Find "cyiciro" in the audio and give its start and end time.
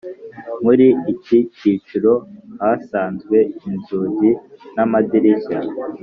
1.55-2.13